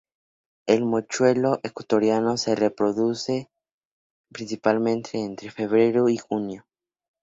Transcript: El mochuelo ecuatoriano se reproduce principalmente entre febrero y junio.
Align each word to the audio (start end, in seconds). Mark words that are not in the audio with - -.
El 0.65 0.83
mochuelo 0.83 1.59
ecuatoriano 1.61 2.35
se 2.35 2.55
reproduce 2.55 3.51
principalmente 4.33 5.19
entre 5.23 5.51
febrero 5.51 6.09
y 6.09 6.17
junio. 6.17 6.65